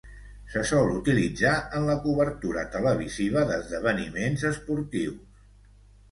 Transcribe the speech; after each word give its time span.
Se 0.51 0.61
sol 0.67 0.87
utilitzar 0.99 1.51
en 1.79 1.83
la 1.89 1.97
cobertura 2.05 2.63
televisiva 2.75 3.43
d'esdeveniments 3.51 4.47
esportius. 4.53 5.45